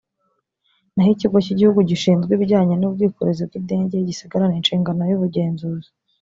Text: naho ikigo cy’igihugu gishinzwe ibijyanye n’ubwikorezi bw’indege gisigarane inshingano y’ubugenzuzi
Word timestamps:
naho 0.93 1.09
ikigo 1.15 1.37
cy’igihugu 1.45 1.79
gishinzwe 1.89 2.31
ibijyanye 2.33 2.75
n’ubwikorezi 2.77 3.41
bw’indege 3.47 3.95
gisigarane 4.09 4.55
inshingano 4.57 5.01
y’ubugenzuzi 5.09 5.89